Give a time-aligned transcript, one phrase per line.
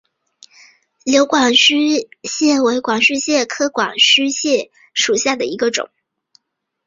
[1.05, 5.91] 琉球管须蟹为管须蟹科管须蟹属下的一个种。